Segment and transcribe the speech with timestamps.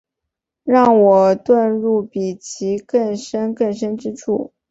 [0.63, 2.35] 让我遁入比
[2.87, 4.51] 更深更深之处